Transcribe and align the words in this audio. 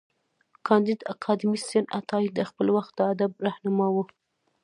کانديد 0.67 0.99
اکاډميسن 1.13 1.83
عطايي 1.99 2.27
د 2.33 2.39
خپل 2.49 2.67
وخت 2.75 2.91
د 2.95 2.99
ادب 3.13 3.31
رهنما 3.45 3.87
و. 3.93 3.97